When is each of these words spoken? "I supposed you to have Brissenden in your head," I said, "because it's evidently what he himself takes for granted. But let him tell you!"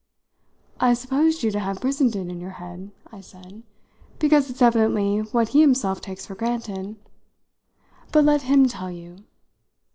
"I 0.79 0.95
supposed 0.95 1.43
you 1.43 1.51
to 1.51 1.59
have 1.59 1.81
Brissenden 1.81 2.31
in 2.31 2.39
your 2.41 2.53
head," 2.57 2.89
I 3.11 3.21
said, 3.21 3.61
"because 4.17 4.49
it's 4.49 4.59
evidently 4.63 5.19
what 5.19 5.49
he 5.49 5.61
himself 5.61 6.01
takes 6.01 6.25
for 6.25 6.33
granted. 6.33 6.95
But 8.11 8.25
let 8.25 8.41
him 8.41 8.67
tell 8.67 8.89
you!" 8.89 9.17